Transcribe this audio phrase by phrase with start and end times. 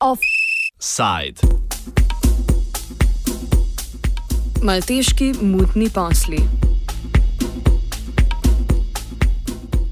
[0.00, 1.40] Offside.
[4.62, 6.38] Malteški mutni posli.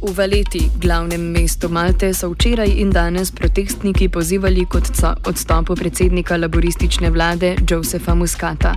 [0.01, 4.81] V Valeti, glavnem mestu Malte, so včeraj in danes protestniki pozivali k
[5.27, 8.75] odstopu predsednika laboristične vlade Josefa Muscata.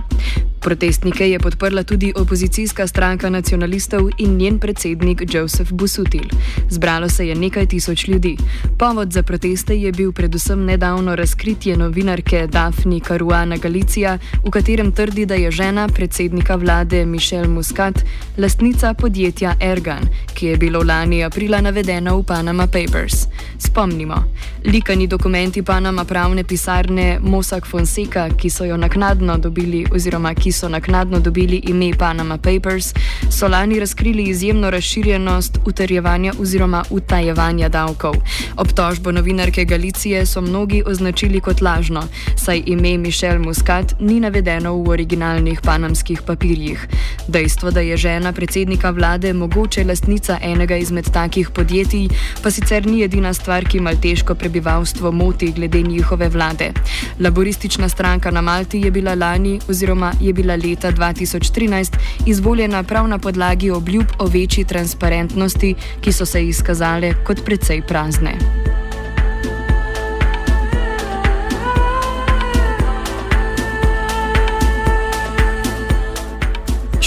[0.62, 6.24] Protestnike je podprla tudi opozicijska stranka nacionalistov in njen predsednik Joseph Busutil.
[6.70, 8.36] Zbralo se je nekaj tisoč ljudi.
[8.78, 15.26] Povod za proteste je bil predvsem nedavno razkritje novinarke Daphne Caruana Galicija, v katerem trdi,
[15.26, 18.04] da je žena predsednika vlade Mišel Muscat
[18.38, 23.26] lastnica podjetja Ergan, ki je bilo lani aprila navedeno v Panama Papers.
[23.58, 24.24] Spomnimo,
[24.64, 30.68] likani dokumenti Panama pravne pisarne Mossack Fonseca, ki so jo naknadno dobili oziroma ki so
[30.68, 32.94] naknadno dobili ime Panama Papers,
[33.30, 38.14] so lani razkrili izjemno razširjenost utrjevanja oziroma utajevanja davkov.
[38.56, 42.02] Obtožbo novinarke Galicije so mnogi označili kot lažno,
[42.36, 46.88] saj ime Mišel Muscat ni navedeno v originalnih panamskih papirjih.
[47.28, 52.08] Dejstvo, da je žena predsednika vlade mogoče lastnica enega izmed takih podjetij,
[52.42, 56.72] pa sicer ni edina stvar, ki malteško prebivalstvo moti glede njihove vlade.
[57.20, 61.92] Laboristična stranka na Malti je bila lani oziroma je bila bila leta 2013
[62.26, 68.71] izvoljena prav na podlagi obljub o večji transparentnosti, ki so se izkazale kot precej prazne.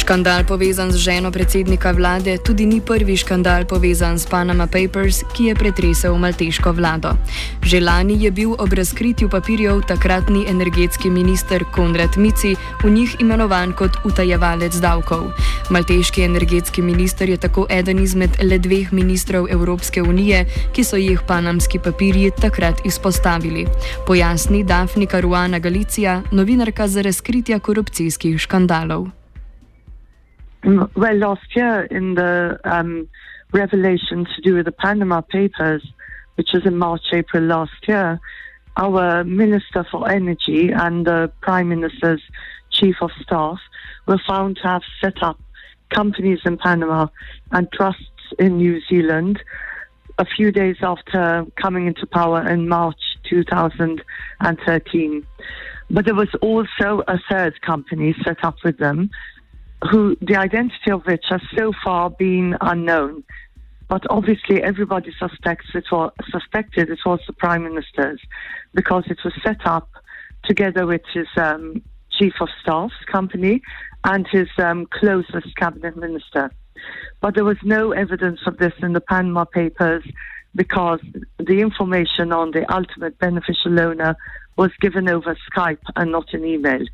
[0.06, 5.50] Škandal povezan z ženo predsednika vlade tudi ni prvi škandal povezan s Panama Papers, ki
[5.50, 7.18] je pretresel malteško vlado.
[7.66, 12.54] Že lani je bil ob razkritju papirjev takratni energetski minister Konrad Mici
[12.84, 15.34] v njih imenovan kot utajevalec davkov.
[15.74, 21.26] Malteški energetski minister je tako eden izmed le dveh ministrov Evropske unije, ki so jih
[21.28, 23.66] panamski papirji takrat izpostavili.
[24.06, 29.25] Pojasni Dafni Caruana Galicija, novinarka za razkritja korupcijskih škandalov.
[30.66, 33.08] Well, last year in the um,
[33.54, 35.86] revelation to do with the Panama Papers,
[36.38, 38.20] which was in March, April last year,
[38.76, 42.24] our Minister for Energy and the Prime Minister's
[42.72, 43.60] Chief of Staff
[44.08, 45.40] were found to have set up
[45.90, 47.10] companies in Panama
[47.52, 48.02] and trusts
[48.40, 49.44] in New Zealand
[50.18, 55.28] a few days after coming into power in March 2013.
[55.92, 59.12] But there was also a third company set up with them
[59.90, 63.24] who the identity of which has so far been unknown.
[63.88, 68.20] But obviously, everybody suspects it was suspected it was the prime minister's
[68.74, 69.90] because it was set up
[70.44, 71.82] together with his um,
[72.18, 73.62] chief of staff's company
[74.04, 76.52] and his um, closest cabinet minister.
[77.22, 80.04] But there was no evidence of this in the Panama Papers
[80.56, 81.02] because
[81.38, 84.16] the information on the ultimate beneficial owner
[84.58, 86.86] was given over Skype and not in email.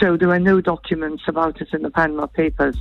[0.00, 2.76] So there were no documents about it in the Panama Papers.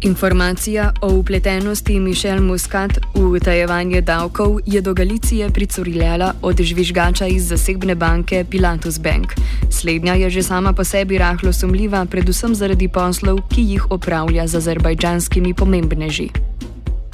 [0.00, 7.48] Informacija o upletenosti Mišel Muscat v utajevanje davkov je do Galicije pricurljala od žvižgača iz
[7.48, 9.34] zasebne banke Pilatus Bank.
[9.70, 14.54] Slednja je že sama po sebi rahlo sumljiva, predvsem zaradi poslov, ki jih opravlja z
[14.56, 16.30] azerbajdžanskimi pomembneži.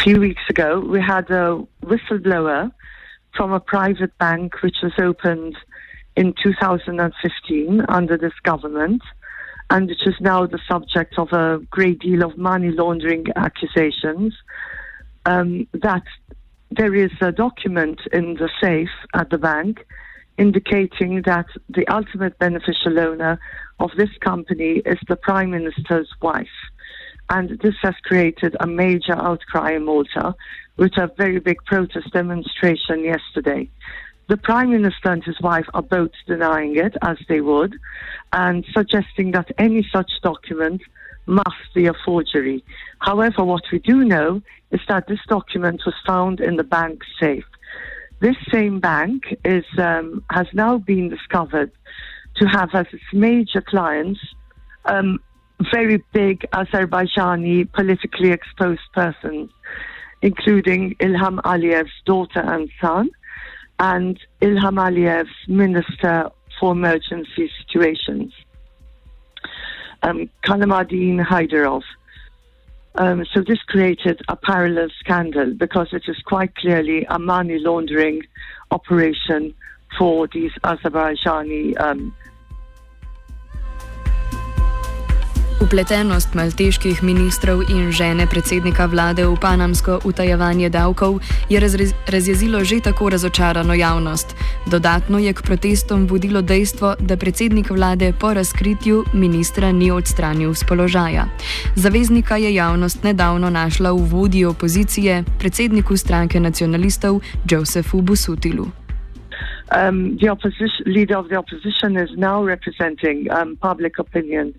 [0.04, 2.70] Few weeks ago, we had a whistleblower
[3.36, 5.56] from a private bank which was opened
[6.16, 9.02] in 2015 under this government,
[9.70, 14.34] and which is now the subject of a great deal of money laundering accusations,
[15.26, 16.04] um, that
[16.70, 19.84] there is a document in the safe at the bank
[20.38, 23.38] indicating that the ultimate beneficial owner
[23.78, 26.46] of this company is the Prime Minister's wife.
[27.30, 30.34] And this has created a major outcry in Malta
[30.76, 33.70] with a very big protest demonstration yesterday.
[34.28, 37.76] The Prime Minister and his wife are both denying it, as they would,
[38.32, 40.80] and suggesting that any such document
[41.26, 42.64] must be a forgery.
[43.00, 44.40] However, what we do know
[44.70, 47.44] is that this document was found in the bank's safe.
[48.20, 51.70] This same bank is, um, has now been discovered
[52.36, 54.20] to have as its major clients
[54.86, 55.18] um,
[55.72, 59.50] very big Azerbaijani politically exposed persons,
[60.22, 63.10] including Ilham Aliyev's daughter and son,
[63.78, 68.32] and Ilham Aliyev's Minister for Emergency Situations,
[70.02, 71.82] um, Kamaladdin Heydarov.
[72.96, 78.22] Um, so this created a parallel scandal because it is quite clearly a money laundering
[78.70, 79.52] operation
[79.98, 82.14] for these Azerbaijani um,
[85.62, 91.60] Upletenost malteških ministrov in žene predsednika vlade v panamsko utajevanje davkov je
[92.10, 94.34] razjezilo že tako razočarano javnost.
[94.66, 100.64] Dodatno je k protestom vodilo dejstvo, da predsednik vlade po razkritju ministra ni odstranil z
[100.68, 101.26] položaja.
[101.76, 107.20] Zaveznika je javnost nedavno našla v vodji opozicije, predsedniku stranke nacionalistov
[107.50, 108.66] Josefu Busutilu.
[109.72, 114.52] Um, the opposition leader of the opposition is now representing um, public opinion.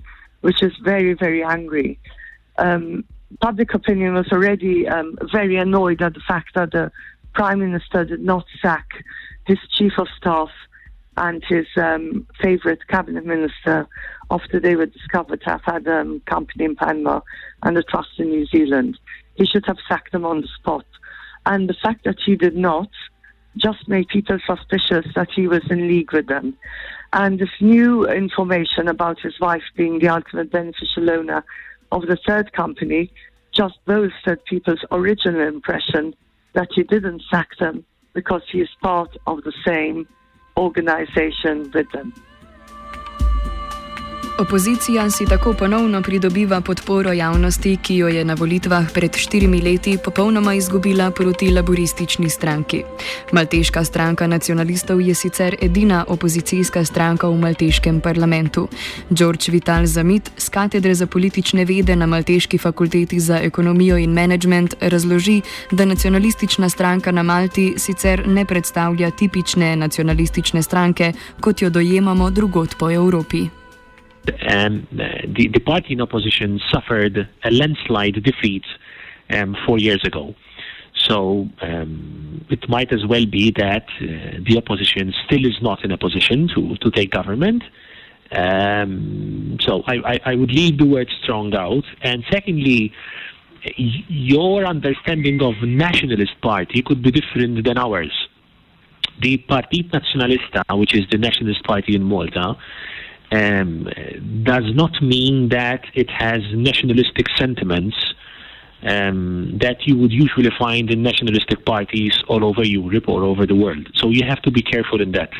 [0.45, 1.99] Which is very, very angry.
[2.59, 3.03] Um,
[3.41, 6.91] public opinion was already um, very annoyed at the fact that the
[7.33, 8.85] Prime Minister did not sack
[9.47, 10.51] his Chief of Staff
[11.17, 13.87] and his um, favorite cabinet minister
[14.29, 17.21] after they were discovered to have had a um, company in Panama
[17.63, 18.99] and a trust in New Zealand.
[19.33, 20.85] He should have sacked them on the spot.
[21.47, 22.89] And the fact that he did not
[23.57, 26.55] just made people suspicious that he was in league with them.
[27.13, 31.43] And this new information about his wife being the ultimate beneficial owner
[31.91, 33.11] of the third company
[33.51, 36.13] just bolstered people's original impression
[36.53, 40.07] that he didn't sack them because he is part of the same
[40.57, 42.13] organization with them.
[44.39, 49.97] Opozicija si tako ponovno pridobiva podporo javnosti, ki jo je na volitvah pred štirimi leti
[50.03, 52.83] popolnoma izgubila proti laboristični stranki.
[53.31, 58.67] Malteška stranka nacionalistov je sicer edina opozicijska stranka v malteškem parlamentu.
[59.09, 64.75] George Vital Zamit z katedre za politične vede na Malteški fakulteti za ekonomijo in management
[64.81, 65.41] razloži,
[65.71, 72.75] da nacionalistična stranka na Malti sicer ne predstavlja tipične nacionalistične stranke, kot jo dojemamo drugot
[72.79, 73.64] po Evropi.
[74.49, 78.65] Um, the, the party in opposition suffered a landslide defeat
[79.29, 80.35] um, four years ago.
[80.93, 85.91] So um, it might as well be that uh, the opposition still is not in
[85.91, 87.63] a position to, to take government.
[88.31, 91.83] Um, so I, I, I, would leave the word strong out.
[92.01, 92.91] And secondly,
[93.77, 98.11] your understanding of nationalist party could be different than ours.
[99.21, 102.57] The Partit Nacionalista, which is the nationalist party in Malta,
[103.31, 103.89] um,
[104.43, 107.95] does not mean that it has nationalistic sentiments
[108.83, 113.55] um, that you would usually find in nationalistic parties all over Europe or over the
[113.55, 113.89] world.
[113.95, 115.31] So you have to be careful in that.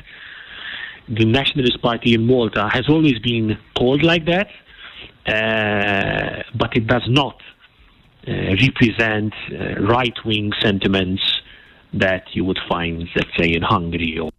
[1.08, 4.48] The Nationalist Party in Malta has always been called like that,
[5.28, 7.40] uh, but it does not
[8.28, 11.22] uh, represent uh, right wing sentiments
[11.94, 14.32] that you would find, let's say, in Hungary or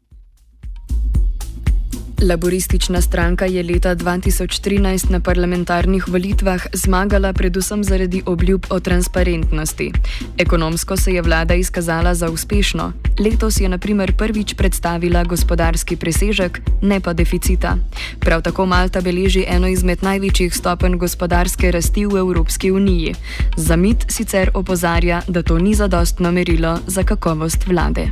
[2.23, 9.93] Laboristična stranka je leta 2013 na parlamentarnih volitvah zmagala predvsem zaradi obljub o transparentnosti.
[10.39, 12.93] Ekonomsko se je vlada izkazala za uspešno.
[13.19, 17.77] Letos je naprimer prvič predstavila gospodarski presežek, ne pa deficita.
[18.21, 23.15] Prav tako Malta beleži eno izmed največjih stopenj gospodarske rasti v Evropski uniji.
[23.57, 28.09] Zamit sicer opozarja, da to ni zadostno merilo za kakovost vlade.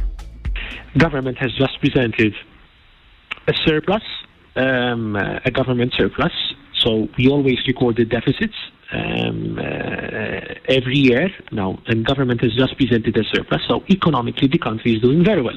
[0.94, 2.32] Government has just presented
[3.46, 4.02] a surplus,
[4.56, 6.32] um, a government surplus.
[6.78, 8.54] So we always record the deficits
[8.92, 13.62] um, uh, every year now, and government has just presented a surplus.
[13.68, 15.56] So economically, the country is doing very well.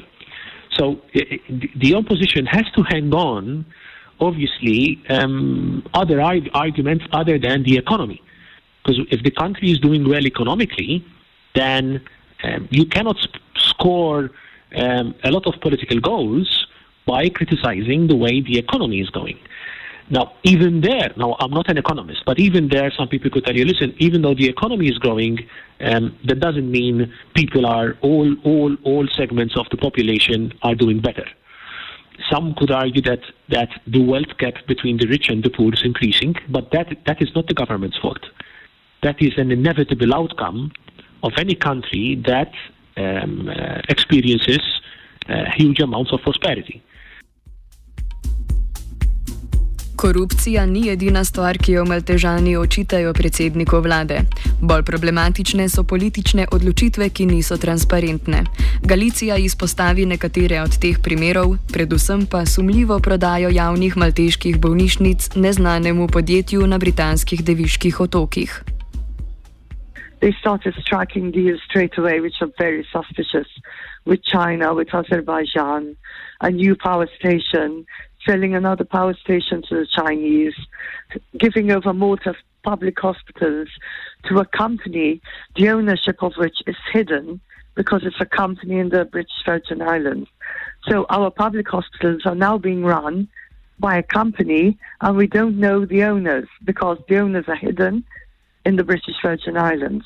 [0.72, 3.66] So the opposition has to hang on,
[4.20, 8.22] obviously, um, other arg- arguments other than the economy.
[8.82, 11.04] Because if the country is doing well economically,
[11.54, 12.00] then
[12.44, 14.30] um, you cannot sp- score
[14.76, 16.66] um, a lot of political goals
[17.14, 19.38] by criticizing the way the economy is going.
[20.10, 23.56] Now, even there, now I'm not an economist, but even there, some people could tell
[23.56, 25.34] you, listen, even though the economy is growing,
[25.80, 31.00] um, that doesn't mean people are all, all, all segments of the population are doing
[31.00, 31.26] better.
[32.30, 35.82] Some could argue that, that the wealth gap between the rich and the poor is
[35.84, 38.24] increasing, but that, that is not the government's fault.
[39.02, 40.72] That is an inevitable outcome
[41.22, 42.52] of any country that
[42.96, 44.60] um, uh, experiences
[45.58, 46.80] huge amounts of prosperity.
[49.98, 54.20] Korupcija ni edina stvar, ki jo maltežani očitajo predsedniku vlade.
[54.60, 58.44] Bolj problematične so politične odločitve, ki niso transparentne.
[58.82, 66.66] Galicija izpostavi nekatere od teh primerov, predvsem pa sumljivo prodajo javnih malteških bolnišnic neznanemu podjetju
[66.66, 68.77] na britanskih deviških otokih.
[70.20, 73.46] They started striking deals straight away, which are very suspicious
[74.04, 75.96] with China, with Azerbaijan,
[76.40, 77.86] a new power station,
[78.26, 80.54] selling another power station to the Chinese,
[81.36, 83.68] giving over Malta's public hospitals
[84.24, 85.20] to a company,
[85.56, 87.40] the ownership of which is hidden
[87.76, 90.28] because it's a company in the British Virgin Islands.
[90.88, 93.28] So our public hospitals are now being run
[93.78, 98.04] by a company, and we don't know the owners because the owners are hidden
[98.66, 100.04] in the British Virgin Islands.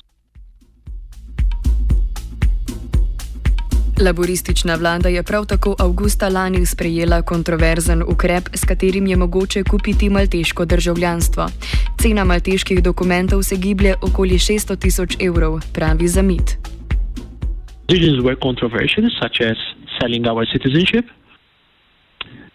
[4.01, 10.09] Laboristična vlada je prav tako avgusta lani sprejela kontroverzen ukrep, s katerim je mogoče kupiti
[10.09, 11.47] malteško državljanstvo.
[12.01, 16.57] Cena malteških dokumentov se giblje okoli 600 tisoč evrov, pravi Zamit.
[17.87, 19.57] Decisions were controversial, such as
[19.99, 21.05] selling our citizenship.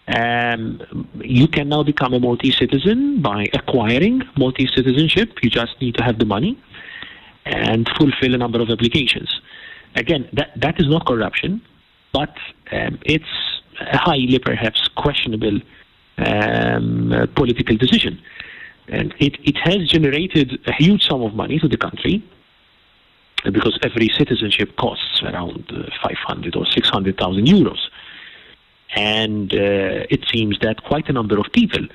[0.08, 5.38] Um, you can now become a Maltese citizen by acquiring Maltese citizenship.
[5.42, 6.58] You just need to have the money
[7.44, 9.40] and fulfill a number of applications.
[9.96, 11.60] Again, that, that is not corruption,
[12.12, 12.34] but
[12.72, 15.60] um, it's a highly, perhaps, questionable
[16.18, 18.20] um, uh, political decision.
[18.88, 22.24] And it, it has generated a huge sum of money to the country
[23.44, 27.78] because every citizenship costs around uh, 500 or 600,000 euros.
[28.94, 31.86] And uh, it seems that quite a number of people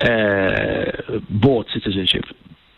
[0.00, 2.24] uh, bought citizenship.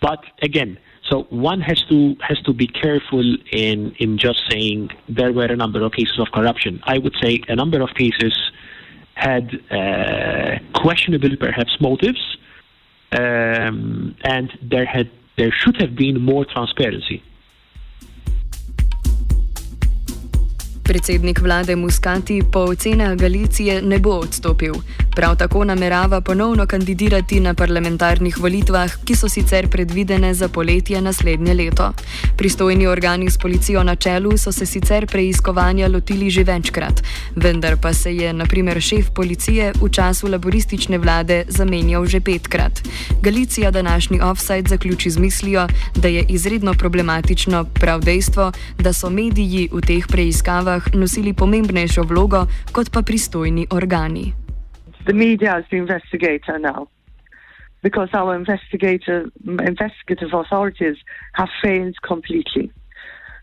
[0.01, 5.33] But again, so one has to has to be careful in in just saying there
[5.33, 6.81] were a number of cases of corruption.
[6.85, 8.35] I would say a number of cases
[9.15, 12.37] had uh, questionable, perhaps motives,
[13.13, 17.23] um, and there had there should have been more transparency.
[20.87, 24.75] Predsednik vlade Muskati po ocenah Galicije ne bo odstopil.
[25.17, 31.55] Prav tako namerava ponovno kandidirati na parlamentarnih volitvah, ki so sicer predvidene za poletje naslednje
[31.55, 31.93] leto.
[32.37, 37.03] Pristojni organi s policijo na čelu so se sicer preiskovanja lotili že večkrat,
[37.37, 42.83] vendar pa se je, naprimer, šef policije v času laboristične vlade zamenjal že petkrat.
[43.23, 49.69] Galicija današnji offside zaključi z mislijo, da je izredno problematično prav dejstvo, da so mediji
[49.73, 54.46] v teh preiskavah nosili pomembnejšo vlogo kot pa pristojni organi.
[55.07, 56.89] The media is the investigator now
[57.81, 60.97] because our investigator, investigative authorities
[61.35, 62.73] have failed completely.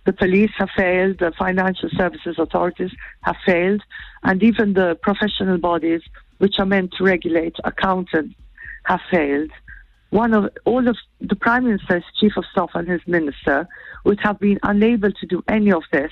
[0.06, 2.92] The police have failed, the financial services authorities
[3.22, 3.82] have failed,
[4.24, 6.02] and even the professional bodies
[6.40, 8.36] which are meant to regulate accountants
[8.84, 9.52] have failed.
[10.10, 13.70] One of all of the prime minister's chief of staff and his minister
[14.04, 16.12] would have been unable to do any of this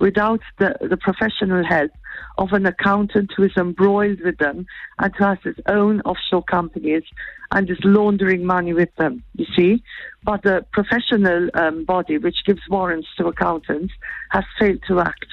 [0.00, 1.92] without the, the professional help
[2.36, 4.66] of an accountant who is embroiled with them
[4.98, 7.02] and who has his own offshore companies
[7.50, 9.82] and is laundering money with them, you see.
[10.24, 13.92] But the professional um, body, which gives warrants to accountants,
[14.30, 15.26] has failed to act.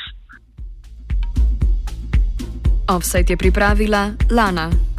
[2.88, 4.95] Offside je pripravila Lana.